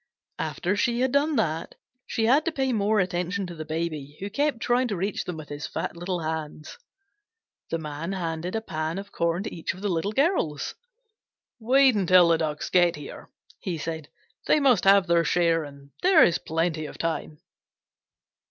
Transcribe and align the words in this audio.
After 0.39 0.75
she 0.75 1.01
had 1.01 1.11
done 1.11 1.35
that, 1.35 1.75
she 2.07 2.25
had 2.25 2.43
to 2.45 2.51
pay 2.51 2.73
more 2.73 2.99
attention 2.99 3.45
to 3.45 3.53
the 3.53 3.65
Baby, 3.65 4.17
who 4.19 4.31
kept 4.31 4.59
trying 4.59 4.87
to 4.87 4.95
reach 4.95 5.25
them 5.25 5.37
with 5.37 5.49
his 5.49 5.67
fat 5.67 5.95
little 5.95 6.21
hands. 6.21 6.79
The 7.69 7.77
Man 7.77 8.13
handed 8.13 8.55
a 8.55 8.61
pan 8.61 8.97
of 8.97 9.11
corn 9.11 9.43
to 9.43 9.53
each 9.55 9.75
of 9.75 9.81
the 9.81 9.89
Little 9.89 10.11
Girls. 10.11 10.73
"Wait 11.59 11.93
until 11.93 12.29
the 12.29 12.39
Ducks 12.39 12.71
get 12.71 12.95
here," 12.95 13.29
he 13.59 13.77
said. 13.77 14.09
"They 14.47 14.59
must 14.59 14.85
have 14.85 15.05
their 15.05 15.23
share 15.23 15.63
and 15.63 15.91
there 16.01 16.23
is 16.23 16.39
plenty 16.39 16.87
of 16.87 16.97
time." 16.97 17.37